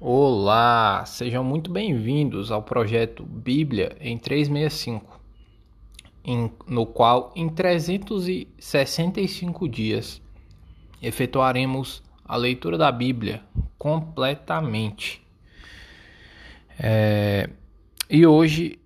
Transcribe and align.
Olá, 0.00 1.04
sejam 1.04 1.42
muito 1.42 1.72
bem-vindos 1.72 2.52
ao 2.52 2.62
projeto 2.62 3.24
Bíblia 3.24 3.96
em 4.00 4.16
365, 4.16 5.20
em, 6.24 6.52
no 6.68 6.86
qual 6.86 7.32
em 7.34 7.48
365 7.48 9.68
dias 9.68 10.22
efetuaremos 11.02 12.00
a 12.24 12.36
leitura 12.36 12.78
da 12.78 12.92
Bíblia 12.92 13.42
completamente. 13.76 15.20
É, 16.78 17.50
e 18.08 18.24
hoje, 18.24 18.78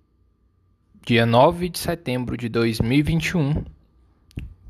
dia 1.05 1.27
9 1.27 1.69
de 1.69 1.77
setembro 1.77 2.35
de 2.35 2.49
2021, 2.49 3.63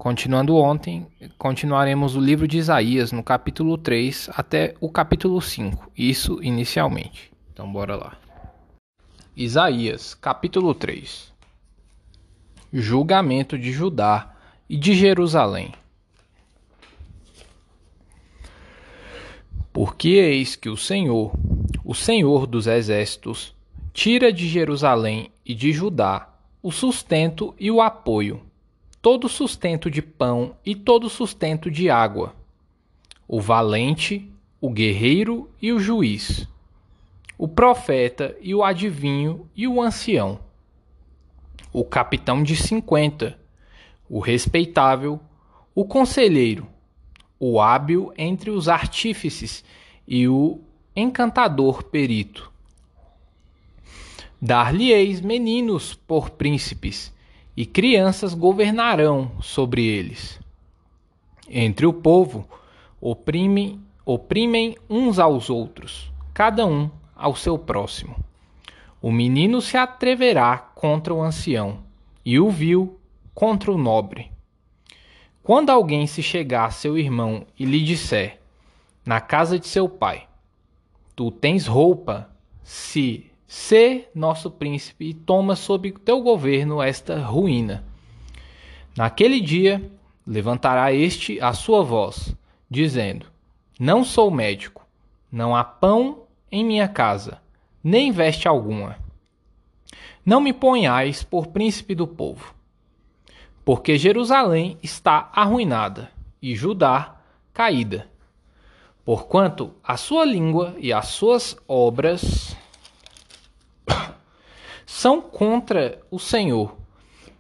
Continuando 0.04 0.58
ontem, 0.58 1.08
continuaremos 1.38 2.14
o 2.14 2.20
livro 2.20 2.46
de 2.46 2.58
Isaías 2.58 3.14
no 3.14 3.24
capítulo 3.24 3.78
3 3.78 4.32
até 4.34 4.76
o 4.82 4.90
capítulo 4.90 5.42
5, 5.42 5.94
isso 5.98 6.44
inicialmente. 6.44 7.32
Então 7.54 7.72
bora 7.72 7.96
lá. 7.96 8.18
Isaías, 9.34 10.14
capítulo 10.14 10.76
3. 10.76 11.32
Julgamento 12.74 13.58
de 13.58 13.72
Judá 13.72 14.36
e 14.68 14.76
de 14.76 14.94
Jerusalém. 14.94 15.74
Porque 19.72 20.10
eis 20.10 20.58
que 20.58 20.68
o 20.68 20.76
Senhor, 20.76 21.32
o 21.82 21.96
Senhor 21.96 22.46
dos 22.46 22.68
exércitos, 22.68 23.56
tira 23.94 24.34
de 24.34 24.50
Jerusalém 24.50 25.32
e 25.46 25.56
de 25.56 25.72
Judá 25.72 26.28
o 26.62 26.74
sustento 26.74 27.56
e 27.58 27.72
o 27.72 27.80
apoio 27.80 28.42
todo 29.04 29.28
sustento 29.28 29.92
de 29.92 30.02
pão 30.02 30.56
e 30.66 30.74
todo 30.74 31.10
sustento 31.10 31.70
de 31.70 31.90
água, 31.90 32.34
o 33.28 33.42
valente, 33.42 34.32
o 34.62 34.70
guerreiro 34.70 35.52
e 35.62 35.74
o 35.74 35.80
juiz, 35.80 36.48
o 37.38 37.46
profeta 37.46 38.34
e 38.40 38.56
o 38.56 38.64
adivinho 38.64 39.46
e 39.54 39.68
o 39.68 39.82
ancião, 39.82 40.40
o 41.74 41.84
capitão 41.84 42.42
de 42.42 42.56
cinquenta, 42.56 43.38
o 44.10 44.20
respeitável, 44.20 45.20
o 45.76 45.84
conselheiro, 45.84 46.66
o 47.38 47.60
hábil 47.60 48.14
entre 48.18 48.52
os 48.52 48.70
artífices 48.70 49.66
e 50.08 50.30
o 50.30 50.62
encantador 50.96 51.84
perito. 51.84 52.50
Dar-lhe-eis 54.42 55.20
meninos 55.20 55.94
por 55.94 56.30
príncipes, 56.30 57.12
e 57.56 57.66
crianças 57.66 58.34
governarão 58.34 59.32
sobre 59.42 59.86
eles. 59.86 60.40
Entre 61.50 61.86
o 61.86 61.94
povo 61.94 62.48
oprimem, 63.00 63.80
oprimem 64.06 64.76
uns 64.90 65.20
aos 65.20 65.50
outros, 65.50 66.12
cada 66.34 66.66
um 66.66 66.90
ao 67.16 67.36
seu 67.36 67.58
próximo. 67.58 68.16
O 69.02 69.12
menino 69.12 69.62
se 69.62 69.78
atreverá 69.78 70.58
contra 70.58 71.14
o 71.14 71.22
ancião, 71.22 71.84
e 72.26 72.40
o 72.40 72.50
vil 72.50 72.98
contra 73.34 73.72
o 73.72 73.78
nobre. 73.78 74.32
Quando 75.44 75.70
alguém 75.70 76.08
se 76.08 76.24
chegar 76.24 76.66
a 76.66 76.72
seu 76.72 76.98
irmão 76.98 77.46
e 77.60 77.66
lhe 77.66 77.84
disser, 77.84 78.40
na 79.06 79.20
casa 79.20 79.60
de 79.60 79.68
seu 79.68 79.90
pai, 79.90 80.26
tu 81.16 81.30
tens 81.30 81.68
roupa, 81.68 82.30
se 82.64 83.30
Sê 83.56 84.08
nosso 84.16 84.50
príncipe 84.50 85.10
e 85.10 85.14
toma 85.14 85.56
sob 85.56 85.92
teu 85.92 86.24
governo 86.24 86.82
esta 86.82 87.20
ruína. 87.20 87.84
Naquele 88.98 89.40
dia 89.40 89.92
levantará 90.26 90.92
este 90.92 91.40
a 91.40 91.54
sua 91.54 91.84
voz, 91.84 92.36
dizendo: 92.68 93.28
Não 93.80 94.04
sou 94.04 94.32
médico, 94.32 94.84
não 95.32 95.56
há 95.56 95.64
pão 95.64 96.24
em 96.52 96.66
minha 96.66 96.88
casa, 96.88 97.40
nem 97.84 98.12
veste 98.12 98.48
alguma. 98.48 98.98
Não 100.26 100.42
me 100.42 100.52
ponhais 100.52 101.22
por 101.22 101.46
príncipe 101.46 101.94
do 101.94 102.08
povo, 102.08 102.56
porque 103.64 104.00
Jerusalém 104.00 104.80
está 104.82 105.30
arruinada 105.32 106.10
e 106.42 106.56
Judá 106.56 107.18
caída. 107.54 108.10
Porquanto 109.06 109.76
a 109.84 109.96
sua 109.96 110.26
língua 110.26 110.74
e 110.80 110.92
as 110.92 111.10
suas 111.10 111.56
obras 111.68 112.53
são 114.86 115.22
contra 115.22 116.02
o 116.12 116.20
Senhor, 116.20 116.76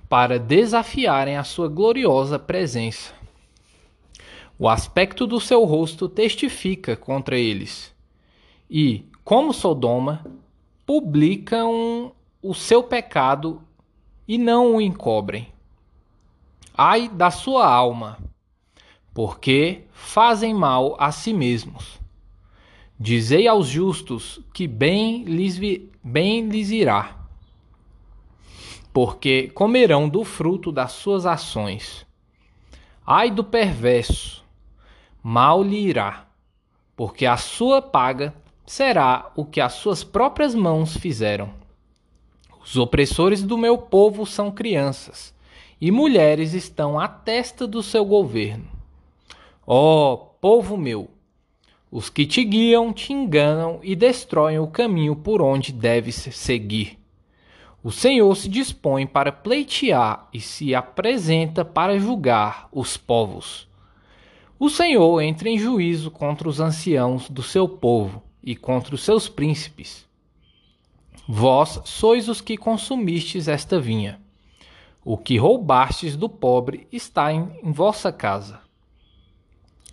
para 0.09 0.37
desafiarem 0.37 1.37
a 1.37 1.43
sua 1.43 1.67
gloriosa 1.67 2.37
presença. 2.37 3.13
O 4.59 4.69
aspecto 4.69 5.25
do 5.25 5.39
seu 5.39 5.63
rosto 5.63 6.07
testifica 6.07 6.95
contra 6.95 7.37
eles, 7.37 7.93
e, 8.69 9.05
como 9.23 9.53
Sodoma, 9.53 10.23
publicam 10.85 12.13
o 12.41 12.53
seu 12.53 12.83
pecado 12.83 13.61
e 14.27 14.37
não 14.37 14.75
o 14.75 14.81
encobrem. 14.81 15.47
Ai 16.77 17.09
da 17.09 17.31
sua 17.31 17.67
alma, 17.67 18.17
porque 19.13 19.85
fazem 19.91 20.53
mal 20.53 20.95
a 20.99 21.11
si 21.11 21.33
mesmos. 21.33 21.99
Dizei 22.99 23.47
aos 23.47 23.67
justos 23.67 24.39
que 24.53 24.67
bem 24.67 25.23
lhes, 25.23 25.59
bem 26.03 26.47
lhes 26.47 26.69
irá 26.69 27.22
porque 28.93 29.49
comerão 29.55 30.07
do 30.07 30.23
fruto 30.23 30.71
das 30.71 30.91
suas 30.91 31.25
ações. 31.25 32.05
Ai 33.05 33.31
do 33.31 33.43
perverso, 33.43 34.45
mal 35.21 35.63
lhe 35.63 35.77
irá, 35.77 36.27
porque 36.95 37.25
a 37.25 37.35
sua 37.35 37.81
paga 37.81 38.33
será 38.65 39.31
o 39.35 39.43
que 39.43 39.59
as 39.59 39.73
suas 39.73 40.03
próprias 40.03 40.53
mãos 40.53 40.95
fizeram. 40.95 41.49
Os 42.63 42.77
opressores 42.77 43.41
do 43.41 43.57
meu 43.57 43.77
povo 43.77 44.25
são 44.25 44.51
crianças, 44.51 45.33
e 45.81 45.91
mulheres 45.91 46.53
estão 46.53 46.97
à 46.97 47.07
testa 47.07 47.67
do 47.67 47.83
seu 47.83 48.05
governo. 48.05 48.67
Ó 49.65 50.13
oh, 50.13 50.17
povo 50.17 50.77
meu, 50.77 51.09
os 51.91 52.09
que 52.09 52.25
te 52.25 52.43
guiam 52.43 52.93
te 52.93 53.11
enganam 53.11 53.79
e 53.83 53.95
destroem 53.95 54.59
o 54.59 54.67
caminho 54.67 55.15
por 55.15 55.41
onde 55.41 55.73
deves 55.73 56.15
seguir. 56.15 57.02
O 57.83 57.91
Senhor 57.91 58.33
se 58.37 58.47
dispõe 58.47 59.05
para 59.05 59.29
pleitear 59.29 60.29
e 60.33 60.39
se 60.39 60.73
apresenta 60.73 61.65
para 61.65 61.99
julgar 61.99 62.69
os 62.71 62.95
povos. 62.95 63.67
O 64.57 64.69
Senhor 64.69 65.19
entra 65.21 65.49
em 65.49 65.57
juízo 65.57 66.09
contra 66.09 66.47
os 66.47 66.61
anciãos 66.61 67.29
do 67.29 67.43
seu 67.43 67.67
povo 67.67 68.23
e 68.41 68.55
contra 68.55 68.95
os 68.95 69.03
seus 69.03 69.27
príncipes. 69.27 70.07
Vós 71.27 71.81
sois 71.83 72.29
os 72.29 72.39
que 72.39 72.55
consumistes 72.55 73.49
esta 73.49 73.81
vinha. 73.81 74.21
O 75.03 75.17
que 75.17 75.37
roubastes 75.37 76.15
do 76.15 76.29
pobre 76.29 76.87
está 76.89 77.33
em, 77.33 77.51
em 77.61 77.73
vossa 77.73 78.13
casa. 78.13 78.61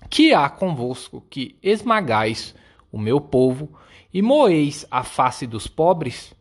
Que 0.08 0.32
há 0.32 0.48
convosco 0.48 1.24
que 1.28 1.56
esmagais 1.60 2.54
o 2.92 2.98
meu 2.98 3.20
povo 3.20 3.68
e 4.14 4.22
moeis 4.22 4.86
a 4.88 5.02
face 5.02 5.44
dos 5.44 5.66
pobres? 5.66 6.32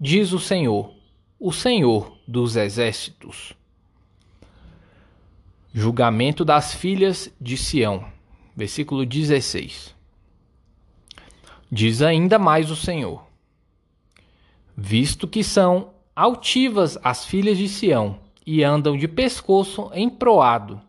Diz 0.00 0.32
o 0.32 0.38
Senhor, 0.38 0.94
o 1.40 1.52
Senhor 1.52 2.16
dos 2.26 2.54
exércitos. 2.54 3.52
Julgamento 5.74 6.44
das 6.44 6.72
filhas 6.72 7.32
de 7.40 7.56
Sião, 7.56 8.04
versículo 8.56 9.04
16. 9.04 9.94
Diz 11.70 12.00
ainda 12.00 12.38
mais 12.38 12.70
o 12.70 12.76
Senhor: 12.76 13.26
Visto 14.76 15.26
que 15.26 15.42
são 15.42 15.90
altivas 16.14 16.96
as 17.02 17.26
filhas 17.26 17.58
de 17.58 17.68
Sião 17.68 18.20
e 18.46 18.62
andam 18.62 18.96
de 18.96 19.08
pescoço 19.08 19.90
emproado, 19.94 20.80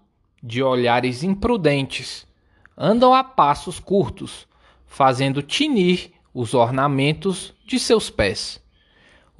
de 0.41 0.61
olhares 0.61 1.23
imprudentes, 1.23 2.27
andam 2.77 3.13
a 3.13 3.23
passos 3.23 3.79
curtos, 3.79 4.47
fazendo 4.85 5.41
tinir 5.41 6.13
os 6.33 6.53
ornamentos 6.53 7.53
de 7.65 7.79
seus 7.79 8.09
pés 8.09 8.61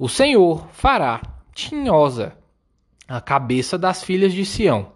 o 0.02 0.08
Senhor 0.08 0.66
fará 0.72 1.20
tinhosa 1.54 2.34
a 3.06 3.20
cabeça 3.20 3.76
das 3.76 4.02
filhas 4.02 4.32
de 4.32 4.46
Sião. 4.46 4.92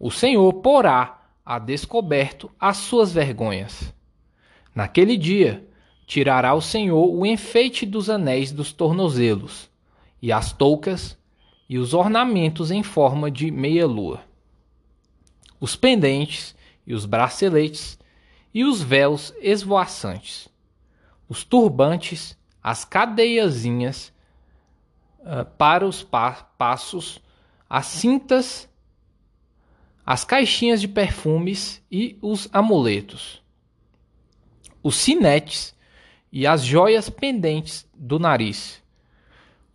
O 0.00 0.10
Senhor 0.10 0.52
porá 0.54 1.28
a 1.44 1.60
descoberto 1.60 2.50
as 2.58 2.78
suas 2.78 3.12
vergonhas. 3.12 3.94
Naquele 4.74 5.16
dia, 5.16 5.64
tirará 6.08 6.54
o 6.54 6.60
Senhor 6.60 7.08
o 7.08 7.24
enfeite 7.24 7.86
dos 7.86 8.10
anéis 8.10 8.50
dos 8.50 8.72
tornozelos, 8.72 9.70
e 10.20 10.32
as 10.32 10.50
toucas, 10.50 11.16
e 11.68 11.78
os 11.78 11.94
ornamentos 11.94 12.72
em 12.72 12.82
forma 12.82 13.30
de 13.30 13.52
meia-lua, 13.52 14.22
os 15.60 15.76
pendentes, 15.76 16.52
e 16.84 16.94
os 16.94 17.06
braceletes, 17.06 17.96
e 18.52 18.64
os 18.64 18.82
véus 18.82 19.32
esvoaçantes, 19.40 20.48
os 21.28 21.44
turbantes, 21.44 22.36
as 22.60 22.84
cadeiazinhas 22.84 24.15
uh, 25.26 25.44
para 25.58 25.86
os 25.86 26.02
pa 26.02 26.32
passos, 26.56 27.20
as 27.68 27.86
cintas, 27.86 28.68
as 30.04 30.24
caixinhas 30.24 30.80
de 30.80 30.86
perfumes 30.86 31.82
e 31.90 32.16
os 32.22 32.48
amuletos, 32.52 33.42
os 34.82 34.94
sinetes 34.94 35.74
e 36.30 36.46
as 36.46 36.64
joias 36.64 37.10
pendentes 37.10 37.88
do 37.92 38.18
nariz, 38.20 38.80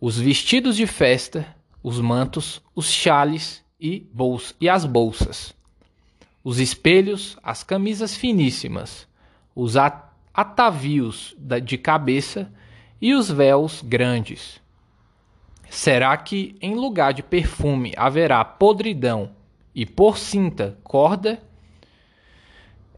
os 0.00 0.18
vestidos 0.18 0.74
de 0.76 0.86
festa, 0.86 1.54
os 1.82 2.00
mantos, 2.00 2.62
os 2.74 2.90
chales 2.90 3.62
e, 3.78 4.00
bols 4.12 4.54
e 4.58 4.68
as 4.68 4.86
bolsas, 4.86 5.54
os 6.42 6.58
espelhos, 6.58 7.36
as 7.42 7.62
camisas 7.62 8.16
finíssimas, 8.16 9.06
os 9.54 9.76
atavios 9.76 11.36
de 11.62 11.76
cabeça 11.76 12.50
e 13.00 13.12
os 13.12 13.30
véus 13.30 13.82
grandes. 13.82 14.61
Será 15.72 16.14
que 16.18 16.54
em 16.60 16.74
lugar 16.74 17.14
de 17.14 17.22
perfume 17.22 17.94
haverá 17.96 18.44
podridão 18.44 19.30
e 19.74 19.86
por 19.86 20.18
cinta 20.18 20.78
corda? 20.84 21.42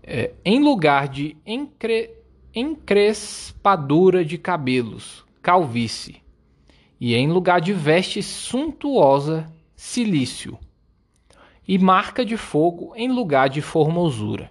É, 0.02 0.32
em 0.44 0.60
lugar 0.60 1.06
de 1.06 1.36
encre, 1.46 2.10
encrespadura 2.52 4.24
de 4.24 4.36
cabelos, 4.36 5.24
calvície, 5.40 6.20
e 7.00 7.14
em 7.14 7.30
lugar 7.30 7.60
de 7.60 7.72
veste 7.72 8.20
suntuosa, 8.24 9.48
silício, 9.76 10.58
e 11.68 11.78
marca 11.78 12.24
de 12.24 12.36
fogo 12.36 12.92
em 12.96 13.08
lugar 13.08 13.48
de 13.48 13.60
formosura. 13.60 14.50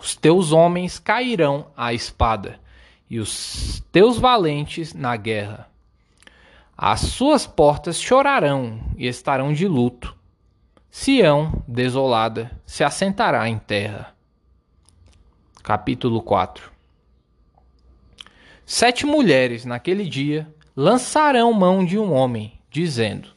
Os 0.00 0.14
teus 0.14 0.52
homens 0.52 1.00
cairão 1.00 1.66
à 1.76 1.92
espada, 1.92 2.60
e 3.10 3.18
os 3.18 3.84
teus 3.90 4.18
valentes 4.18 4.94
na 4.94 5.16
guerra. 5.16 5.71
As 6.84 6.98
suas 6.98 7.46
portas 7.46 8.00
chorarão 8.00 8.80
e 8.96 9.06
estarão 9.06 9.52
de 9.52 9.68
luto. 9.68 10.16
Sião, 10.90 11.62
desolada, 11.68 12.50
se 12.66 12.82
assentará 12.82 13.48
em 13.48 13.56
terra. 13.56 14.12
Capítulo 15.62 16.20
4 16.20 16.72
Sete 18.66 19.06
mulheres 19.06 19.64
naquele 19.64 20.08
dia 20.08 20.52
lançarão 20.74 21.52
mão 21.52 21.84
de 21.84 21.96
um 21.96 22.12
homem, 22.12 22.58
dizendo: 22.68 23.28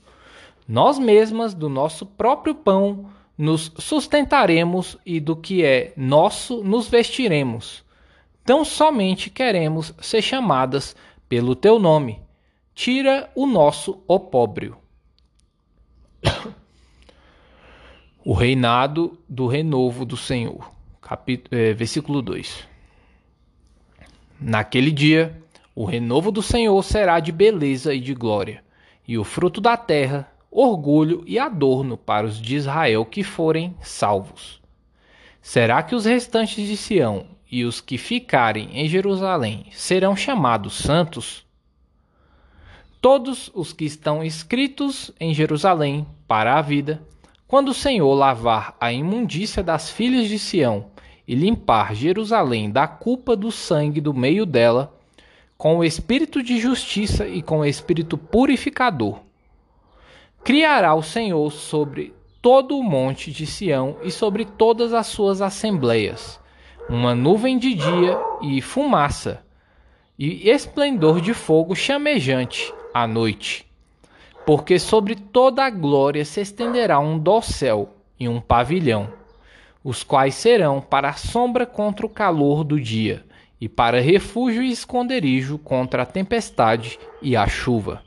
Nós 0.67 0.97
mesmas 0.97 1.53
do 1.53 1.69
nosso 1.69 2.03
próprio 2.03 2.55
pão 2.55 3.11
nos 3.37 3.71
sustentaremos 3.77 4.97
e 5.05 5.19
do 5.19 5.35
que 5.35 5.63
é 5.63 5.93
nosso 5.95 6.63
nos 6.63 6.87
vestiremos. 6.87 7.83
Tão 8.43 8.65
somente 8.65 9.29
queremos 9.29 9.93
ser 10.01 10.23
chamadas 10.23 10.95
pelo 11.29 11.55
teu 11.55 11.77
nome. 11.77 12.24
Tira 12.75 13.31
o 13.33 13.47
nosso 13.47 14.03
opróbrio. 14.05 14.75
o 18.21 18.33
reinado 18.33 19.17
do 19.29 19.47
renovo 19.47 20.03
do 20.03 20.17
Senhor. 20.17 20.69
Capítulo, 21.01 21.57
eh, 21.57 21.71
versículo 21.71 22.21
2. 22.21 22.67
Naquele 24.41 24.91
dia, 24.91 25.41
o 25.73 25.85
renovo 25.85 26.33
do 26.33 26.41
Senhor 26.41 26.83
será 26.83 27.21
de 27.21 27.31
beleza 27.31 27.93
e 27.93 28.01
de 28.01 28.13
glória, 28.13 28.61
e 29.07 29.17
o 29.17 29.23
fruto 29.23 29.61
da 29.61 29.77
terra 29.77 30.29
orgulho 30.51 31.23
e 31.25 31.39
adorno 31.39 31.95
para 31.95 32.27
os 32.27 32.41
de 32.41 32.57
Israel 32.57 33.05
que 33.05 33.23
forem 33.23 33.73
salvos. 33.79 34.61
Será 35.41 35.81
que 35.81 35.95
os 35.95 36.03
restantes 36.03 36.67
de 36.67 36.75
Sião 36.75 37.25
e 37.49 37.63
os 37.63 37.79
que 37.79 37.97
ficarem 37.97 38.69
em 38.73 38.89
Jerusalém 38.89 39.67
serão 39.71 40.13
chamados 40.13 40.73
santos? 40.73 41.44
Todos 43.05 43.51
os 43.53 43.71
que 43.71 43.85
estão 43.85 44.23
escritos 44.23 45.11
em 45.19 45.31
Jerusalém 45.31 46.07
para 46.27 46.57
a 46.57 46.61
vida, 46.63 47.03
quando 47.47 47.69
o 47.69 47.73
Senhor 47.73 48.11
lavar 48.15 48.75
a 48.81 48.91
imundícia 48.91 49.61
das 49.61 49.91
filhas 49.91 50.27
de 50.27 50.39
Sião 50.39 50.87
e 51.27 51.35
limpar 51.35 51.93
Jerusalém 51.93 52.71
da 52.71 52.87
culpa 52.87 53.35
do 53.35 53.51
sangue 53.51 54.01
do 54.01 54.11
meio 54.11 54.43
dela, 54.43 54.91
com 55.55 55.77
o 55.77 55.83
espírito 55.83 56.41
de 56.41 56.57
justiça 56.57 57.27
e 57.27 57.43
com 57.43 57.59
o 57.59 57.65
espírito 57.65 58.17
purificador, 58.17 59.19
Criará 60.43 60.95
o 60.95 61.03
Senhor 61.03 61.51
sobre 61.51 62.11
todo 62.41 62.75
o 62.75 62.81
monte 62.81 63.31
de 63.31 63.45
Sião 63.45 63.97
e 64.01 64.09
sobre 64.09 64.45
todas 64.45 64.95
as 64.95 65.05
suas 65.05 65.43
assembleias, 65.43 66.39
uma 66.89 67.13
nuvem 67.13 67.59
de 67.59 67.75
dia 67.75 68.19
e 68.41 68.63
fumaça, 68.63 69.45
e 70.17 70.49
esplendor 70.49 71.21
de 71.21 71.35
fogo 71.35 71.75
chamejante 71.75 72.73
à 72.95 73.05
noite. 73.05 73.69
Porque 74.45 74.79
sobre 74.79 75.17
toda 75.17 75.65
a 75.65 75.69
glória 75.69 76.23
se 76.23 76.39
estenderá 76.39 76.97
um 76.97 77.19
dossel 77.19 77.93
e 78.17 78.29
um 78.29 78.39
pavilhão, 78.39 79.11
os 79.83 80.01
quais 80.01 80.33
serão 80.35 80.79
para 80.79 81.11
sombra 81.11 81.65
contra 81.65 82.05
o 82.05 82.09
calor 82.09 82.63
do 82.63 82.79
dia, 82.79 83.25
e 83.59 83.67
para 83.67 83.99
refúgio 83.99 84.63
e 84.63 84.71
esconderijo 84.71 85.57
contra 85.57 86.03
a 86.03 86.05
tempestade 86.05 86.97
e 87.21 87.35
a 87.35 87.45
chuva. 87.47 88.01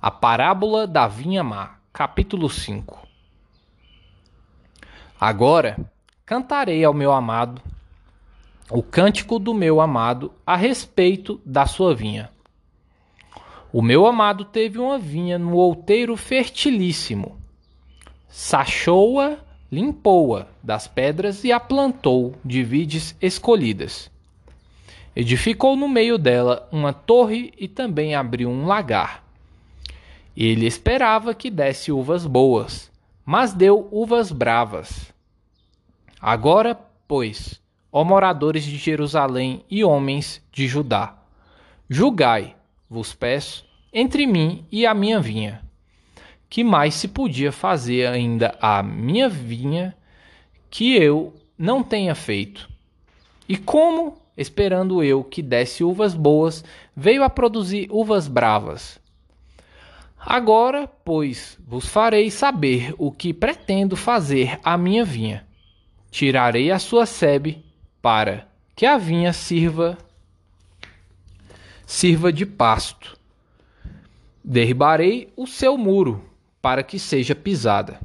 A 0.00 0.10
parábola 0.10 0.86
da 0.86 1.06
vinha 1.06 1.44
má, 1.44 1.76
capítulo 1.92 2.48
5. 2.48 3.06
Agora 5.20 5.76
cantarei 6.24 6.82
ao 6.82 6.94
meu 6.94 7.12
amado 7.12 7.60
o 8.70 8.82
cântico 8.82 9.38
do 9.38 9.52
meu 9.52 9.82
amado 9.82 10.32
a 10.46 10.56
respeito 10.56 11.40
da 11.44 11.66
sua 11.66 11.94
vinha. 11.94 12.30
O 13.72 13.82
meu 13.82 14.06
amado 14.06 14.44
teve 14.44 14.78
uma 14.78 14.98
vinha 14.98 15.38
no 15.38 15.54
outeiro 15.56 16.16
fertilíssimo. 16.16 17.36
Sachou-a, 18.28 19.38
limpou-a 19.70 20.46
das 20.62 20.86
pedras 20.86 21.44
e 21.44 21.52
a 21.52 21.60
plantou 21.60 22.34
de 22.44 22.62
vides 22.62 23.16
escolhidas. 23.20 24.10
Edificou 25.14 25.76
no 25.76 25.88
meio 25.88 26.16
dela 26.16 26.68
uma 26.70 26.92
torre 26.92 27.52
e 27.58 27.66
também 27.66 28.14
abriu 28.14 28.48
um 28.48 28.66
lagar 28.66 29.28
ele 30.40 30.66
esperava 30.66 31.34
que 31.34 31.50
desse 31.50 31.90
uvas 31.90 32.24
boas, 32.24 32.92
mas 33.26 33.52
deu 33.52 33.88
uvas 33.90 34.30
bravas. 34.30 35.12
Agora, 36.20 36.78
pois, 37.08 37.60
ó 37.90 38.04
moradores 38.04 38.62
de 38.62 38.76
Jerusalém 38.76 39.64
e 39.68 39.82
homens 39.82 40.40
de 40.52 40.68
Judá, 40.68 41.18
julgai, 41.90 42.54
vos 42.88 43.12
peço, 43.12 43.64
entre 43.92 44.26
mim 44.26 44.64
e 44.70 44.86
a 44.86 44.94
minha 44.94 45.20
vinha. 45.20 45.62
Que 46.48 46.64
mais 46.64 46.94
se 46.94 47.08
podia 47.08 47.52
fazer 47.52 48.06
ainda 48.06 48.56
à 48.60 48.82
minha 48.82 49.28
vinha 49.28 49.94
que 50.70 50.96
eu 50.96 51.34
não 51.58 51.82
tenha 51.82 52.14
feito? 52.14 52.68
E 53.48 53.56
como, 53.56 54.16
esperando 54.36 55.02
eu 55.02 55.22
que 55.22 55.42
desse 55.42 55.84
uvas 55.84 56.14
boas, 56.14 56.64
veio 56.96 57.22
a 57.22 57.30
produzir 57.30 57.88
uvas 57.90 58.28
bravas? 58.28 58.98
Agora, 60.18 60.86
pois, 61.04 61.58
vos 61.66 61.86
farei 61.86 62.30
saber 62.30 62.94
o 62.98 63.12
que 63.12 63.32
pretendo 63.32 63.96
fazer 63.96 64.58
à 64.64 64.76
minha 64.76 65.04
vinha. 65.04 65.46
Tirarei 66.10 66.70
a 66.70 66.78
sua 66.78 67.06
sebe 67.06 67.64
para 68.02 68.48
que 68.74 68.86
a 68.86 68.96
vinha 68.96 69.32
sirva 69.32 69.96
sirva 71.88 72.30
de 72.30 72.44
pasto. 72.44 73.16
Derribarei 74.44 75.32
o 75.34 75.46
seu 75.46 75.78
muro 75.78 76.22
para 76.60 76.82
que 76.82 76.98
seja 76.98 77.34
pisada. 77.34 77.98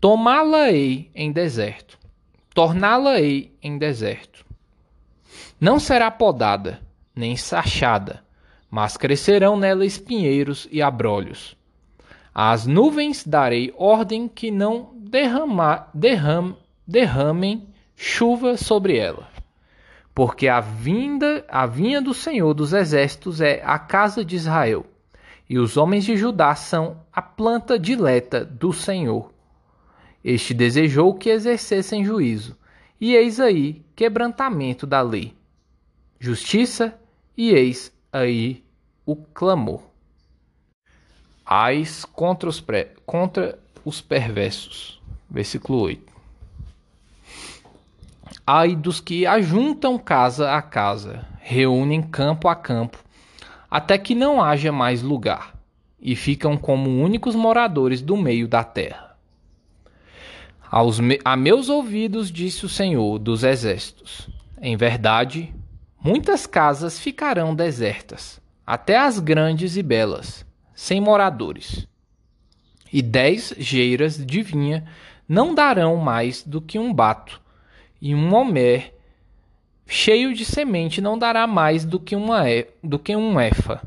Tomá-la-ei 0.00 1.10
em 1.14 1.30
deserto, 1.30 1.98
torná-la-ei 2.54 3.54
em 3.62 3.76
deserto. 3.76 4.46
Não 5.60 5.78
será 5.78 6.10
podada, 6.10 6.80
nem 7.14 7.36
sachada, 7.36 8.24
mas 8.70 8.96
crescerão 8.96 9.58
nela 9.58 9.84
espinheiros 9.84 10.66
e 10.72 10.80
abrolhos. 10.80 11.54
Às 12.34 12.66
nuvens 12.66 13.26
darei 13.26 13.74
ordem 13.76 14.26
que 14.26 14.50
não 14.50 14.94
derrama, 14.96 15.86
derram, 15.92 16.56
derramem 16.86 17.68
chuva 17.94 18.56
sobre 18.56 18.96
ela. 18.96 19.28
Porque 20.14 20.48
a 20.48 20.60
vinda, 20.60 21.44
a 21.48 21.66
vinha 21.66 22.00
do 22.00 22.12
Senhor 22.12 22.52
dos 22.52 22.72
exércitos 22.72 23.40
é 23.40 23.62
a 23.64 23.78
casa 23.78 24.24
de 24.24 24.36
Israel, 24.36 24.84
e 25.48 25.58
os 25.58 25.76
homens 25.76 26.04
de 26.04 26.16
Judá 26.16 26.54
são 26.54 26.98
a 27.12 27.22
planta 27.22 27.78
dileta 27.78 28.44
do 28.44 28.72
Senhor. 28.72 29.32
Este 30.22 30.52
desejou 30.52 31.14
que 31.14 31.30
exercessem 31.30 32.04
juízo, 32.04 32.56
e 33.00 33.14
eis 33.14 33.40
aí 33.40 33.82
quebrantamento 33.96 34.86
da 34.86 35.00
lei. 35.00 35.34
Justiça, 36.18 36.98
e 37.36 37.50
eis 37.50 37.92
aí 38.12 38.62
o 39.06 39.16
clamor. 39.16 39.80
Ais 41.44 42.04
contra 42.04 42.48
os, 42.48 42.60
pré, 42.60 42.92
contra 43.06 43.58
os 43.84 44.00
perversos. 44.00 45.00
Versículo 45.28 45.80
8. 45.80 46.09
Ai 48.52 48.74
dos 48.74 49.00
que 49.00 49.26
ajuntam 49.26 49.96
casa 49.96 50.56
a 50.56 50.60
casa, 50.60 51.24
reúnem 51.38 52.02
campo 52.02 52.48
a 52.48 52.56
campo, 52.56 52.98
até 53.70 53.96
que 53.96 54.12
não 54.12 54.42
haja 54.42 54.72
mais 54.72 55.02
lugar, 55.02 55.54
e 56.00 56.16
ficam 56.16 56.56
como 56.56 57.00
únicos 57.00 57.36
moradores 57.36 58.02
do 58.02 58.16
meio 58.16 58.48
da 58.48 58.64
terra. 58.64 59.16
Aos 60.68 60.98
me 60.98 61.20
a 61.24 61.36
meus 61.36 61.68
ouvidos 61.68 62.28
disse 62.28 62.66
o 62.66 62.68
Senhor 62.68 63.20
dos 63.20 63.44
exércitos: 63.44 64.28
em 64.60 64.76
verdade, 64.76 65.54
muitas 66.02 66.44
casas 66.44 66.98
ficarão 66.98 67.54
desertas, 67.54 68.40
até 68.66 68.98
as 68.98 69.20
grandes 69.20 69.76
e 69.76 69.82
belas, 69.84 70.44
sem 70.74 71.00
moradores. 71.00 71.86
E 72.92 73.00
dez 73.00 73.54
geiras 73.56 74.18
de 74.18 74.42
vinha 74.42 74.84
não 75.28 75.54
darão 75.54 75.94
mais 75.98 76.42
do 76.42 76.60
que 76.60 76.80
um 76.80 76.92
bato, 76.92 77.40
e 78.00 78.14
um 78.14 78.34
homer 78.34 78.94
cheio 79.86 80.32
de 80.32 80.44
semente 80.44 81.00
não 81.00 81.18
dará 81.18 81.46
mais 81.46 81.84
do 81.84 81.98
que, 81.98 82.14
uma, 82.14 82.44
do 82.82 82.98
que 82.98 83.14
um 83.14 83.40
efa. 83.40 83.82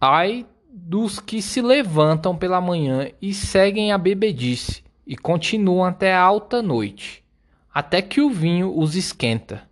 Ai 0.00 0.46
dos 0.70 1.18
que 1.18 1.42
se 1.42 1.60
levantam 1.60 2.36
pela 2.36 2.60
manhã 2.60 3.10
e 3.20 3.34
seguem 3.34 3.90
a 3.90 3.98
bebedice, 3.98 4.84
e 5.06 5.16
continuam 5.16 5.84
até 5.84 6.14
a 6.14 6.20
alta 6.20 6.62
noite, 6.62 7.24
até 7.72 8.00
que 8.02 8.20
o 8.20 8.30
vinho 8.30 8.76
os 8.78 8.94
esquenta. 8.94 9.68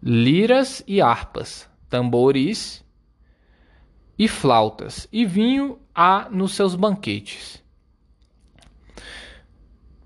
Liras 0.00 0.84
e 0.86 1.00
harpas, 1.00 1.68
tambores 1.88 2.84
e 4.18 4.28
flautas, 4.28 5.08
e 5.10 5.24
vinho 5.24 5.78
há 5.94 6.28
nos 6.30 6.52
seus 6.52 6.74
banquetes. 6.74 7.62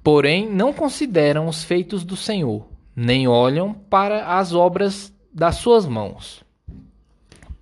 Porém, 0.03 0.49
não 0.49 0.73
consideram 0.73 1.47
os 1.47 1.63
feitos 1.63 2.05
do 2.05 2.17
Senhor, 2.17 2.67
nem 2.95 3.29
olham 3.29 3.73
para 3.73 4.37
as 4.37 4.53
obras 4.53 5.15
das 5.33 5.57
suas 5.57 5.87
mãos. 5.87 6.45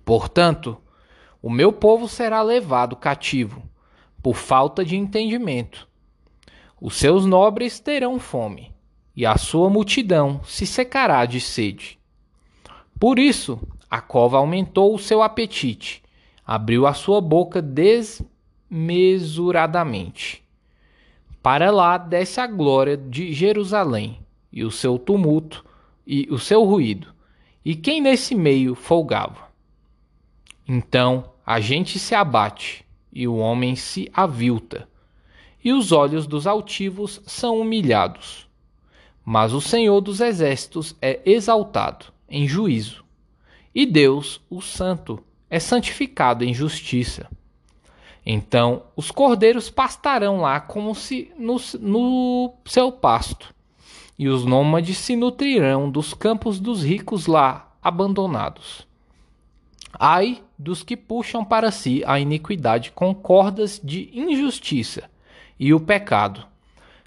Portanto, 0.03 0.77
o 1.41 1.49
meu 1.49 1.71
povo 1.71 2.07
será 2.07 2.41
levado 2.41 2.95
cativo, 2.95 3.63
por 4.23 4.35
falta 4.35 4.83
de 4.83 4.95
entendimento. 4.95 5.87
Os 6.79 6.95
seus 6.95 7.25
nobres 7.25 7.79
terão 7.79 8.19
fome, 8.19 8.71
e 9.15 9.25
a 9.25 9.37
sua 9.37 9.69
multidão 9.69 10.41
se 10.43 10.65
secará 10.65 11.25
de 11.25 11.39
sede. 11.39 11.99
Por 12.99 13.19
isso, 13.19 13.59
a 13.89 14.01
cova 14.01 14.37
aumentou 14.37 14.95
o 14.95 14.99
seu 14.99 15.21
apetite, 15.21 16.01
abriu 16.45 16.87
a 16.87 16.93
sua 16.93 17.21
boca 17.21 17.61
desmesuradamente. 17.61 20.43
Para 21.41 21.71
lá 21.71 21.97
desce 21.97 22.39
a 22.39 22.45
glória 22.45 22.95
de 22.95 23.33
Jerusalém, 23.33 24.19
e 24.51 24.63
o 24.63 24.69
seu 24.69 24.99
tumulto, 24.99 25.65
e 26.05 26.27
o 26.29 26.37
seu 26.37 26.63
ruído, 26.63 27.07
e 27.65 27.75
quem 27.75 27.99
nesse 27.99 28.35
meio 28.35 28.75
folgava. 28.75 29.49
Então 30.67 31.31
a 31.43 31.59
gente 31.59 31.97
se 31.97 32.13
abate, 32.13 32.85
e 33.11 33.27
o 33.27 33.37
homem 33.37 33.75
se 33.75 34.07
avilta, 34.13 34.87
e 35.63 35.73
os 35.73 35.91
olhos 35.91 36.27
dos 36.27 36.45
altivos 36.45 37.19
são 37.25 37.59
humilhados. 37.59 38.47
Mas 39.25 39.51
o 39.51 39.61
Senhor 39.61 39.99
dos 39.99 40.21
Exércitos 40.21 40.95
é 41.01 41.21
exaltado 41.25 42.05
em 42.29 42.47
juízo, 42.47 43.03
e 43.73 43.85
Deus, 43.85 44.41
o 44.47 44.61
Santo, 44.61 45.23
é 45.49 45.59
santificado 45.59 46.43
em 46.43 46.53
justiça. 46.53 47.27
Então 48.25 48.83
os 48.95 49.09
cordeiros 49.09 49.69
pastarão 49.69 50.41
lá 50.41 50.59
como 50.59 50.93
se 50.93 51.31
no, 51.37 51.57
no 51.79 52.53
seu 52.65 52.91
pasto, 52.91 53.53
e 54.17 54.27
os 54.27 54.45
nômades 54.45 54.97
se 54.97 55.15
nutrirão 55.15 55.89
dos 55.89 56.13
campos 56.13 56.59
dos 56.59 56.83
ricos 56.83 57.25
lá 57.25 57.73
abandonados. 57.81 58.87
Ai 59.93 60.41
dos 60.57 60.83
que 60.83 60.95
puxam 60.95 61.43
para 61.43 61.71
si 61.71 62.03
a 62.05 62.19
iniquidade 62.19 62.91
com 62.91 63.13
cordas 63.15 63.81
de 63.83 64.09
injustiça 64.13 65.09
e 65.59 65.73
o 65.73 65.79
pecado, 65.79 66.45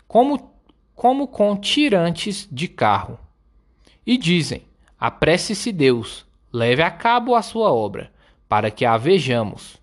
como, 0.08 0.52
como 0.94 1.28
com 1.28 1.56
tirantes 1.56 2.48
de 2.50 2.68
carro. 2.68 3.18
E 4.06 4.18
dizem: 4.18 4.62
Apresse-se 4.98 5.72
Deus, 5.72 6.26
leve 6.52 6.82
a 6.82 6.90
cabo 6.90 7.34
a 7.34 7.42
sua 7.42 7.72
obra, 7.72 8.12
para 8.48 8.70
que 8.70 8.84
a 8.84 8.96
vejamos. 8.96 9.80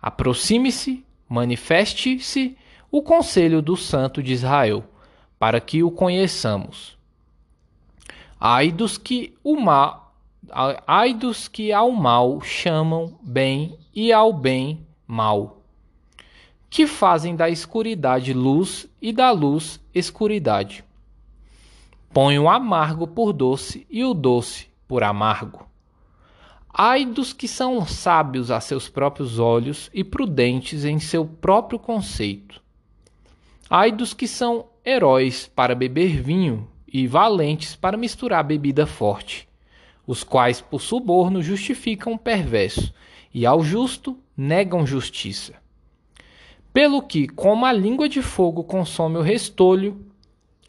Aproxime-se, 0.00 1.04
manifeste-se 1.28 2.56
o 2.90 3.02
conselho 3.02 3.60
do 3.60 3.76
Santo 3.76 4.22
de 4.22 4.32
Israel, 4.32 4.84
para 5.38 5.60
que 5.60 5.82
o 5.82 5.90
conheçamos. 5.90 6.96
Ai 8.38 8.70
dos 8.70 8.96
que 8.98 9.34
o 9.42 9.56
mal 9.56 10.06
Ai 10.86 11.12
dos 11.12 11.48
que 11.48 11.72
ao 11.72 11.90
mal 11.90 12.40
chamam 12.40 13.18
bem 13.20 13.76
e 13.92 14.12
ao 14.12 14.32
bem 14.32 14.86
mal, 15.06 15.60
que 16.70 16.86
fazem 16.86 17.34
da 17.34 17.50
escuridade 17.50 18.32
luz 18.32 18.88
e 19.02 19.12
da 19.12 19.32
luz 19.32 19.80
escuridade. 19.92 20.84
Põe 22.12 22.38
o 22.38 22.48
amargo 22.48 23.08
por 23.08 23.32
doce 23.32 23.86
e 23.90 24.04
o 24.04 24.14
doce 24.14 24.68
por 24.86 25.02
amargo. 25.02 25.66
Ai 26.78 27.06
dos 27.06 27.32
que 27.32 27.48
são 27.48 27.86
sábios 27.86 28.50
a 28.50 28.60
seus 28.60 28.88
próprios 28.88 29.38
olhos 29.38 29.88
e 29.94 30.04
prudentes 30.04 30.84
em 30.84 31.00
seu 31.00 31.24
próprio 31.24 31.78
conceito. 31.78 32.62
Ai 33.70 33.90
dos 33.90 34.12
que 34.12 34.28
são 34.28 34.66
heróis 34.84 35.50
para 35.54 35.74
beber 35.74 36.20
vinho 36.20 36.68
e 36.86 37.06
valentes 37.06 37.74
para 37.74 37.96
misturar 37.96 38.44
bebida 38.44 38.86
forte 38.86 39.48
os 40.06 40.22
quais 40.22 40.60
por 40.60 40.80
suborno 40.80 41.42
justificam 41.42 42.12
o 42.12 42.18
perverso, 42.18 42.94
e 43.34 43.44
ao 43.44 43.62
justo 43.62 44.16
negam 44.36 44.86
justiça. 44.86 45.54
Pelo 46.72 47.02
que, 47.02 47.26
como 47.26 47.66
a 47.66 47.72
língua 47.72 48.08
de 48.08 48.22
fogo 48.22 48.62
consome 48.62 49.18
o 49.18 49.22
restolho, 49.22 50.06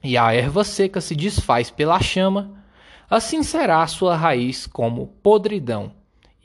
e 0.04 0.18
a 0.18 0.34
erva 0.34 0.64
seca 0.64 1.00
se 1.00 1.16
desfaz 1.16 1.70
pela 1.70 2.00
chama, 2.02 2.64
assim 3.10 3.44
será 3.44 3.84
a 3.84 3.88
sua 3.88 4.16
raiz 4.16 4.66
como 4.66 5.08
podridão, 5.22 5.92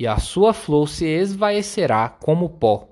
e 0.03 0.07
a 0.09 0.19
sua 0.19 0.53
flor 0.53 0.89
se 0.89 1.07
esvaecerá 1.07 2.09
como 2.09 2.49
pó. 2.49 2.89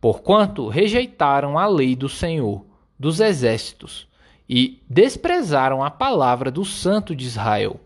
Porquanto 0.00 0.68
rejeitaram 0.68 1.58
a 1.58 1.66
lei 1.66 1.94
do 1.94 2.08
Senhor, 2.08 2.64
dos 2.98 3.20
exércitos, 3.20 4.08
e 4.48 4.82
desprezaram 4.88 5.84
a 5.84 5.90
palavra 5.90 6.50
do 6.50 6.64
Santo 6.64 7.14
de 7.14 7.26
Israel. 7.26 7.78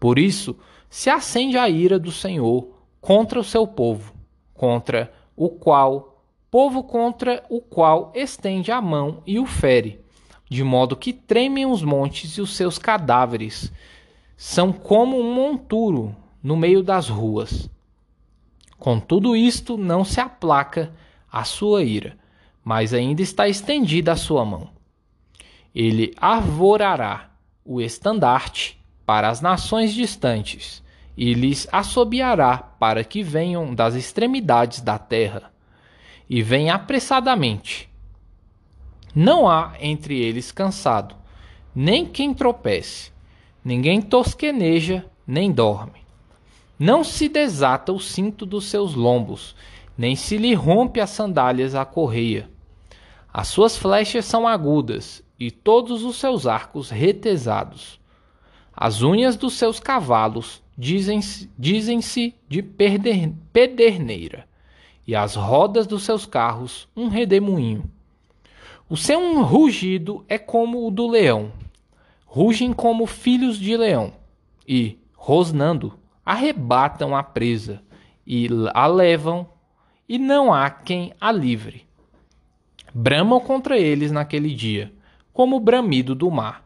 Por 0.00 0.18
isso, 0.18 0.58
se 0.90 1.08
acende 1.08 1.56
a 1.56 1.68
ira 1.68 1.96
do 1.96 2.10
Senhor 2.10 2.76
contra 3.00 3.38
o 3.38 3.44
seu 3.44 3.64
povo, 3.64 4.12
contra 4.52 5.12
o 5.36 5.48
qual, 5.48 6.24
povo 6.50 6.82
contra 6.82 7.44
o 7.48 7.60
qual 7.60 8.10
estende 8.16 8.72
a 8.72 8.80
mão 8.82 9.22
e 9.24 9.38
o 9.38 9.46
fere, 9.46 10.04
de 10.50 10.64
modo 10.64 10.96
que 10.96 11.12
tremem 11.12 11.66
os 11.66 11.84
montes 11.84 12.32
e 12.32 12.40
os 12.40 12.56
seus 12.56 12.78
cadáveres 12.78 13.70
são 14.36 14.72
como 14.72 15.20
um 15.20 15.32
monturo 15.32 16.16
no 16.42 16.56
meio 16.56 16.82
das 16.82 17.08
ruas. 17.08 17.70
Com 18.78 18.98
tudo 18.98 19.36
isto, 19.36 19.78
não 19.78 20.04
se 20.04 20.20
aplaca 20.20 20.92
a 21.30 21.44
sua 21.44 21.84
ira, 21.84 22.18
mas 22.64 22.92
ainda 22.92 23.22
está 23.22 23.48
estendida 23.48 24.12
a 24.12 24.16
sua 24.16 24.44
mão. 24.44 24.70
Ele 25.74 26.12
arvorará 26.16 27.30
o 27.64 27.80
estandarte 27.80 28.82
para 29.06 29.28
as 29.28 29.40
nações 29.40 29.94
distantes, 29.94 30.82
e 31.16 31.34
lhes 31.34 31.68
assobiará 31.70 32.56
para 32.58 33.04
que 33.04 33.22
venham 33.22 33.74
das 33.74 33.94
extremidades 33.94 34.80
da 34.80 34.98
terra, 34.98 35.52
e 36.28 36.42
venham 36.42 36.74
apressadamente. 36.74 37.88
Não 39.14 39.48
há 39.48 39.74
entre 39.80 40.18
eles 40.18 40.50
cansado, 40.50 41.14
nem 41.74 42.06
quem 42.06 42.34
tropece, 42.34 43.12
ninguém 43.64 44.00
tosqueneja, 44.00 45.04
nem 45.26 45.52
dorme. 45.52 46.01
Não 46.78 47.04
se 47.04 47.28
desata 47.28 47.92
o 47.92 48.00
cinto 48.00 48.44
dos 48.46 48.64
seus 48.66 48.94
lombos, 48.94 49.54
nem 49.96 50.16
se 50.16 50.36
lhe 50.36 50.54
rompe 50.54 51.00
as 51.00 51.10
sandálias 51.10 51.74
a 51.74 51.84
correia. 51.84 52.48
As 53.32 53.48
suas 53.48 53.76
flechas 53.76 54.24
são 54.24 54.46
agudas, 54.48 55.22
e 55.38 55.50
todos 55.50 56.04
os 56.04 56.16
seus 56.16 56.46
arcos 56.46 56.90
retesados. 56.90 58.00
As 58.74 59.02
unhas 59.02 59.36
dos 59.36 59.54
seus 59.54 59.80
cavalos 59.80 60.62
dizem-se 60.78 61.50
dizem 61.58 62.00
de 62.48 62.62
pederneira, 62.62 64.46
e 65.06 65.14
as 65.14 65.34
rodas 65.34 65.86
dos 65.86 66.04
seus 66.04 66.26
carros 66.26 66.88
um 66.96 67.08
redemoinho. 67.08 67.84
O 68.88 68.96
seu 68.96 69.42
rugido 69.42 70.24
é 70.28 70.38
como 70.38 70.86
o 70.86 70.90
do 70.90 71.08
leão. 71.08 71.52
Rugem 72.26 72.72
como 72.72 73.06
filhos 73.06 73.58
de 73.58 73.76
leão, 73.76 74.12
e, 74.66 74.98
rosnando, 75.14 75.98
arrebatam 76.24 77.16
a 77.16 77.22
presa, 77.22 77.82
e 78.26 78.48
a 78.74 78.86
levam, 78.86 79.48
e 80.08 80.18
não 80.18 80.52
há 80.52 80.70
quem 80.70 81.12
a 81.20 81.32
livre. 81.32 81.86
Bramam 82.94 83.40
contra 83.40 83.78
eles 83.78 84.12
naquele 84.12 84.54
dia, 84.54 84.92
como 85.32 85.56
o 85.56 85.60
bramido 85.60 86.14
do 86.14 86.30
mar 86.30 86.62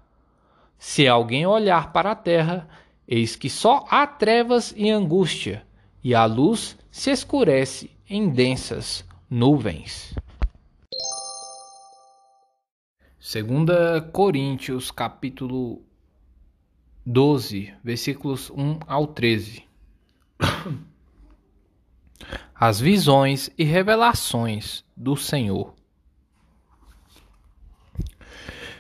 se 0.79 1.07
alguém 1.09 1.47
olhar 1.47 1.93
para 1.93 2.13
a 2.13 2.15
terra, 2.15 2.69
eis 3.09 3.37
que 3.37 3.49
só 3.49 3.85
há 3.91 4.07
trevas 4.07 4.75
e 4.77 4.91
angústia, 4.91 5.67
e 6.03 6.15
a 6.15 6.25
luz 6.25 6.77
se 6.91 7.11
escurece 7.11 7.91
em 8.09 8.29
densas 8.29 9.05
nuvens. 9.29 10.15
Segunda 13.19 14.01
Coríntios, 14.13 14.91
capítulo 14.91 15.83
12, 17.09 17.73
versículos 17.85 18.51
1 18.51 18.81
ao 18.85 19.07
13. 19.07 19.63
As 22.53 22.81
visões 22.81 23.49
e 23.57 23.63
revelações 23.63 24.85
do 24.97 25.15
Senhor. 25.17 25.73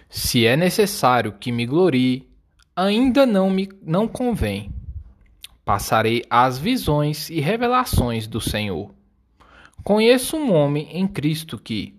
Se 0.08 0.44
é 0.44 0.56
necessário 0.56 1.34
que 1.34 1.52
me 1.52 1.64
glorie, 1.66 2.28
ainda 2.74 3.24
não 3.24 3.48
me 3.48 3.68
não 3.80 4.08
convém. 4.08 4.74
Passarei 5.64 6.24
às 6.28 6.58
visões 6.58 7.30
e 7.30 7.38
revelações 7.38 8.26
do 8.26 8.40
Senhor. 8.40 8.92
Conheço 9.84 10.36
um 10.36 10.52
homem 10.52 10.88
em 10.90 11.06
Cristo 11.06 11.56
que, 11.56 11.94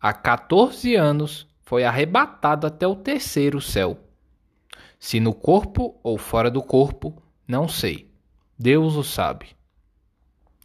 há 0.00 0.12
14 0.12 0.96
anos, 0.96 1.46
foi 1.62 1.84
arrebatado 1.84 2.66
até 2.66 2.84
o 2.84 2.96
terceiro 2.96 3.60
céu. 3.60 4.07
Se 4.98 5.20
no 5.20 5.32
corpo 5.32 5.98
ou 6.02 6.18
fora 6.18 6.50
do 6.50 6.62
corpo, 6.62 7.22
não 7.46 7.68
sei. 7.68 8.10
Deus 8.58 8.96
o 8.96 9.04
sabe. 9.04 9.56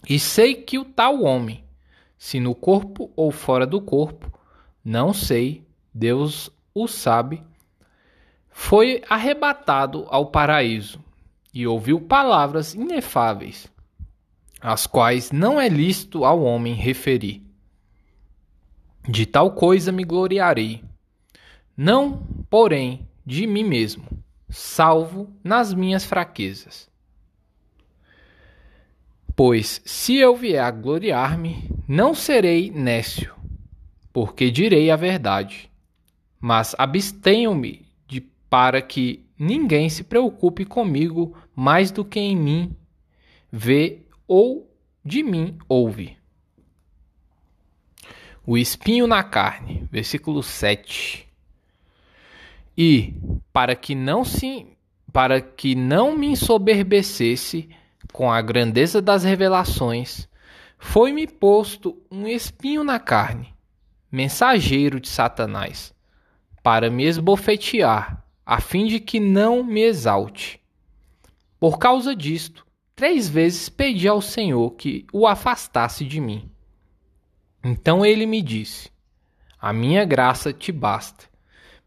E 0.10 0.20
sei 0.20 0.56
que 0.56 0.80
o 0.80 0.84
tal 0.84 1.24
homem, 1.24 1.64
se 2.18 2.40
no 2.40 2.56
corpo 2.56 3.12
ou 3.16 3.32
fora 3.32 3.68
do 3.68 3.80
corpo, 3.80 4.32
não 4.84 5.14
sei, 5.14 5.66
Deus 5.94 6.50
o 6.74 6.88
sabe, 6.88 7.44
foi 8.50 9.02
arrebatado 9.10 10.06
ao 10.10 10.28
paraíso 10.28 11.00
e 11.54 11.68
ouviu 11.68 12.02
palavras 12.02 12.74
inefáveis, 12.74 13.72
as 14.60 14.88
quais 14.88 15.32
não 15.32 15.62
é 15.62 15.70
lícito 15.70 16.26
ao 16.26 16.42
homem 16.44 16.74
referir. 16.74 17.44
De 19.08 19.26
tal 19.26 19.52
coisa 19.52 19.92
me 19.92 20.04
gloriarei, 20.04 20.84
não, 21.76 22.26
porém, 22.50 23.08
de 23.26 23.46
mim 23.48 23.64
mesmo, 23.64 24.06
salvo 24.54 25.30
nas 25.44 25.74
minhas 25.74 26.06
fraquezas. 26.06 26.90
Pois 29.36 29.82
se 29.84 30.16
eu 30.16 30.36
vier 30.36 30.64
a 30.64 30.72
gloriar-me, 30.72 31.70
não 31.88 32.14
serei 32.14 32.72
nécio, 32.72 33.34
porque 34.14 34.52
direi 34.52 34.92
a 34.92 34.96
verdade 34.96 35.74
mas 36.46 36.76
abstenho-me 36.78 37.86
de 38.06 38.20
para 38.20 38.82
que 38.82 39.26
ninguém 39.40 39.88
se 39.88 40.04
preocupe 40.04 40.66
comigo 40.66 41.38
mais 41.56 41.90
do 41.90 42.04
que 42.04 42.20
em 42.20 42.36
mim 42.36 42.76
vê 43.50 44.02
ou 44.28 44.70
de 45.06 45.24
mim 45.24 45.58
ouve. 45.70 46.18
O 48.46 48.58
espinho 48.58 49.08
na 49.08 49.24
carne, 49.24 49.88
versículo 49.90 50.44
7. 50.44 51.23
E 52.78 53.14
para 53.52 53.76
que 53.76 53.94
não 53.96 54.24
se 54.24 54.68
para 55.12 55.40
que 55.40 55.76
não 55.76 56.18
me 56.18 56.28
ensoberbecesse 56.28 57.70
com 58.12 58.32
a 58.32 58.42
grandeza 58.42 59.00
das 59.00 59.24
revelações, 59.24 60.28
foi-me 60.80 61.28
posto 61.28 61.96
um 62.10 62.28
espinho 62.28 62.84
na 62.84 63.00
carne, 63.00 63.54
mensageiro 64.12 65.00
de 65.00 65.08
Satanás 65.08 65.94
para 66.64 66.90
me 66.90 67.04
esbofetear, 67.04 68.24
a 68.46 68.62
fim 68.62 68.88
de 68.88 69.00
que 69.02 69.20
não 69.20 69.64
me 69.64 69.82
exalte. 69.82 70.62
Por 71.60 71.78
causa 71.78 72.16
disto, 72.16 72.66
três 72.96 73.28
vezes 73.28 73.68
pedi 73.68 74.08
ao 74.08 74.22
Senhor 74.22 74.72
que 74.72 75.06
o 75.12 75.28
afastasse 75.28 76.06
de 76.06 76.22
mim. 76.22 76.50
Então 77.62 78.06
ele 78.06 78.26
me 78.26 78.42
disse: 78.42 78.90
A 79.60 79.74
minha 79.74 80.06
graça 80.06 80.54
te 80.54 80.72
basta, 80.72 81.26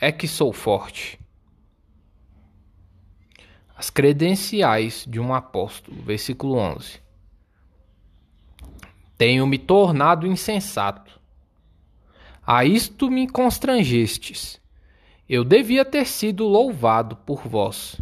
é 0.00 0.10
que 0.10 0.26
sou 0.26 0.52
forte. 0.52 1.20
As 3.76 3.90
credenciais 3.90 5.04
de 5.06 5.20
um 5.20 5.34
apóstolo, 5.34 6.02
versículo 6.02 6.56
11. 6.56 7.00
Tenho 9.16 9.46
me 9.46 9.58
tornado 9.58 10.26
insensato. 10.26 11.20
A 12.46 12.64
isto 12.64 13.10
me 13.10 13.28
constrangestes 13.28 14.60
eu 15.32 15.44
devia 15.44 15.84
ter 15.84 16.06
sido 16.06 16.44
louvado 16.44 17.14
por 17.14 17.46
vós, 17.46 18.00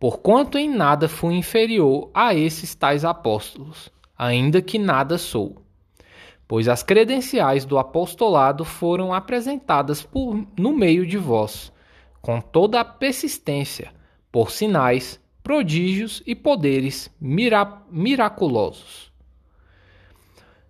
porquanto 0.00 0.58
em 0.58 0.68
nada 0.68 1.08
fui 1.08 1.34
inferior 1.34 2.10
a 2.12 2.34
esses 2.34 2.74
tais 2.74 3.04
apóstolos, 3.04 3.88
ainda 4.18 4.60
que 4.60 4.76
nada 4.76 5.16
sou. 5.16 5.64
Pois 6.50 6.66
as 6.66 6.82
credenciais 6.82 7.64
do 7.64 7.78
apostolado 7.78 8.64
foram 8.64 9.14
apresentadas 9.14 10.02
por, 10.02 10.44
no 10.58 10.72
meio 10.72 11.06
de 11.06 11.16
vós, 11.16 11.72
com 12.20 12.40
toda 12.40 12.80
a 12.80 12.84
persistência, 12.84 13.94
por 14.32 14.50
sinais, 14.50 15.20
prodígios 15.44 16.20
e 16.26 16.34
poderes 16.34 17.08
mira 17.20 17.84
miraculosos. 17.88 19.12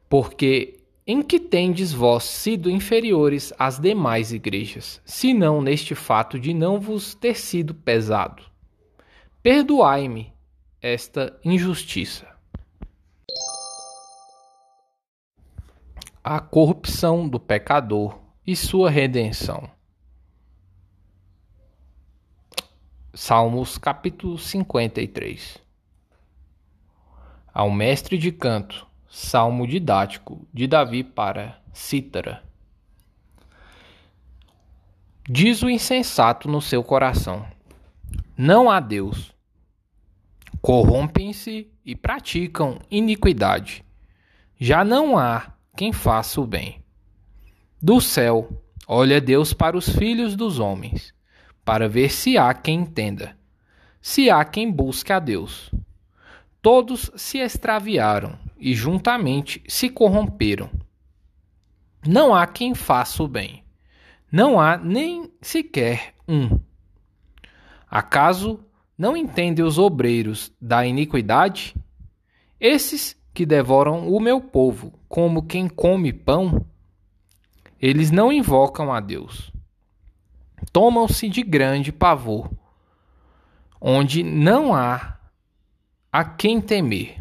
Porque 0.07 0.81
em 1.07 1.23
que 1.23 1.41
tendes 1.41 1.95
vós 1.95 2.25
sido 2.25 2.71
inferiores 2.71 3.51
às 3.59 3.79
demais 3.79 4.35
igrejas, 4.35 5.01
senão 5.03 5.63
neste 5.63 5.95
fato 5.95 6.39
de 6.39 6.53
não 6.53 6.79
vos 6.79 7.15
ter 7.15 7.37
sido 7.37 7.73
pesado? 7.73 8.43
Perdoai-me 9.43 10.31
esta 10.83 11.41
injustiça. 11.43 12.30
A 16.23 16.39
corrupção 16.39 17.27
do 17.27 17.41
pecador 17.41 18.21
e 18.47 18.55
sua 18.55 18.91
redenção. 18.91 19.71
Salmos 23.15 23.79
capítulo 23.79 24.37
53 24.37 25.57
Ao 27.55 27.71
mestre 27.71 28.19
de 28.19 28.31
canto 28.31 28.87
Salmo 29.09 29.67
didático 29.67 30.47
de 30.53 30.67
Davi 30.67 31.03
para 31.03 31.59
Cítara. 31.73 32.45
Diz 35.27 35.63
o 35.63 35.71
insensato 35.71 36.49
no 36.51 36.61
seu 36.61 36.85
coração: 36.85 37.49
Não 38.37 38.71
há 38.71 38.79
Deus. 38.79 39.35
Corrompem-se 40.61 41.73
e 41.83 41.97
praticam 41.97 42.79
iniquidade. 42.91 43.83
Já 44.59 44.85
não 44.85 45.17
há 45.17 45.55
quem 45.81 45.95
faça 45.95 46.39
o 46.43 46.47
bem. 46.47 46.85
Do 47.81 48.03
céu, 48.03 48.63
olha 48.87 49.19
Deus 49.19 49.55
para 49.55 49.79
os 49.79 49.89
filhos 49.89 50.37
dos 50.37 50.59
homens, 50.59 51.15
para 51.65 51.89
ver 51.89 52.11
se 52.11 52.37
há 52.37 52.53
quem 52.53 52.81
entenda, 52.81 53.35
se 53.99 54.29
há 54.29 54.45
quem 54.45 54.71
busque 54.71 55.11
a 55.11 55.19
Deus. 55.19 55.71
Todos 56.61 57.11
se 57.17 57.39
extraviaram 57.39 58.39
e 58.59 58.75
juntamente 58.75 59.63
se 59.67 59.89
corromperam. 59.89 60.69
Não 62.07 62.35
há 62.35 62.47
quem 62.47 62.75
faça 62.75 63.23
o 63.23 63.27
bem. 63.27 63.65
Não 64.31 64.61
há 64.61 64.77
nem 64.77 65.33
sequer 65.41 66.13
um. 66.29 66.61
Acaso 67.91 68.63
não 68.99 69.17
entendem 69.17 69.65
os 69.65 69.79
obreiros 69.79 70.53
da 70.61 70.85
iniquidade? 70.85 71.75
Esses 72.61 73.19
que 73.33 73.47
devoram 73.47 74.11
o 74.11 74.21
meu 74.21 74.43
povo 74.43 75.00
como 75.11 75.43
quem 75.43 75.69
come 75.69 76.11
pão? 76.11 76.65
Eles 77.79 78.11
não 78.11 78.33
invocam 78.33 78.91
a 78.91 78.99
Deus. 78.99 79.53
Tomam-se 80.73 81.29
de 81.29 81.43
grande 81.43 81.93
pavor, 81.93 82.51
onde 83.79 84.23
não 84.23 84.75
há 84.75 85.19
a 86.11 86.25
quem 86.25 86.63
temer 86.63 87.21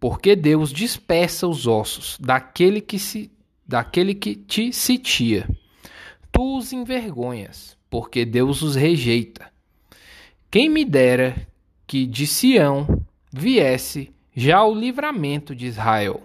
porque 0.00 0.34
Deus 0.34 0.72
dispersa 0.72 1.46
os 1.46 1.66
ossos 1.66 2.16
daquele 2.18 2.80
que 2.80 2.98
se 2.98 3.30
daquele 3.66 4.14
que 4.14 4.34
te 4.34 4.72
sitia. 4.72 5.48
Tu 6.32 6.56
os 6.56 6.72
envergonhas, 6.72 7.76
porque 7.88 8.24
Deus 8.24 8.62
os 8.62 8.74
rejeita. 8.74 9.48
Quem 10.50 10.68
me 10.68 10.84
dera 10.84 11.46
que 11.86 12.04
de 12.04 12.26
Sião 12.26 13.04
viesse 13.32 14.12
já 14.34 14.64
o 14.64 14.74
livramento 14.74 15.54
de 15.54 15.66
Israel. 15.66 16.20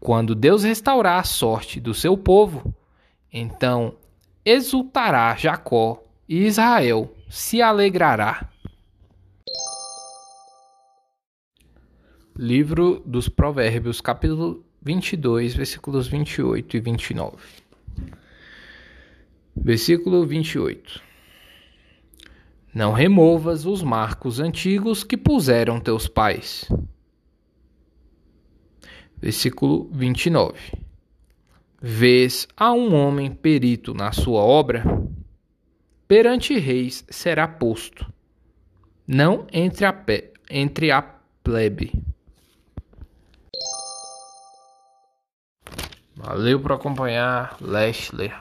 Quando 0.00 0.34
Deus 0.34 0.62
restaurar 0.62 1.20
a 1.20 1.24
sorte 1.24 1.80
do 1.80 1.92
seu 1.92 2.16
povo, 2.16 2.74
então 3.32 3.96
exultará 4.44 5.34
Jacó, 5.34 6.02
e 6.28 6.44
Israel 6.44 7.14
se 7.28 7.62
alegrará. 7.62 8.48
Livro 12.36 13.02
dos 13.06 13.28
Provérbios, 13.28 14.00
capítulo 14.00 14.64
22, 14.82 15.54
versículos 15.54 16.06
28 16.06 16.76
e 16.76 16.80
29. 16.80 17.36
Versículo 19.56 20.26
28. 20.26 21.00
Não 22.74 22.92
removas 22.92 23.64
os 23.64 23.82
marcos 23.82 24.38
antigos 24.38 25.02
que 25.02 25.16
puseram 25.16 25.80
teus 25.80 26.06
pais. 26.06 26.68
Versículo 29.18 29.88
29. 29.92 30.58
Vês 31.80 32.48
a 32.56 32.72
um 32.72 32.94
homem 32.94 33.30
perito 33.30 33.94
na 33.94 34.12
sua 34.12 34.40
obra? 34.40 34.82
Perante 36.08 36.58
reis 36.58 37.04
será 37.10 37.48
posto, 37.48 38.06
não 39.06 39.46
entre 39.52 39.84
a, 39.84 40.04
entre 40.50 40.90
a 40.90 41.02
plebe. 41.42 41.92
Valeu 46.14 46.60
por 46.60 46.72
acompanhar 46.72 47.56
Leslie 47.60 48.32